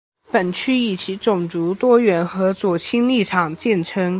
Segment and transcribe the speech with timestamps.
[0.31, 4.09] 本区以其种族多元和左倾立场见称。